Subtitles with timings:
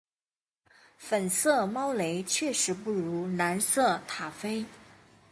[0.97, 4.65] 粉色猫雷确实不如蓝色塔菲